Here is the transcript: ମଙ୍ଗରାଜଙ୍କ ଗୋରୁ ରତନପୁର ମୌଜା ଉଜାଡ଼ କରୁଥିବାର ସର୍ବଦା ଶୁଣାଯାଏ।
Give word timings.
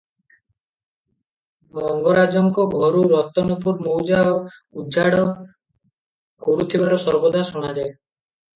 ମଙ୍ଗରାଜଙ୍କ 1.79 2.65
ଗୋରୁ 2.71 3.03
ରତନପୁର 3.13 3.85
ମୌଜା 3.89 4.23
ଉଜାଡ଼ 4.85 5.29
କରୁଥିବାର 6.49 7.01
ସର୍ବଦା 7.09 7.49
ଶୁଣାଯାଏ। 7.55 7.89